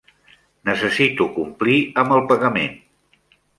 Necessito 0.69 1.27
complir 1.37 1.77
amb 2.07 2.17
el 2.19 2.25
pagament. 2.35 2.77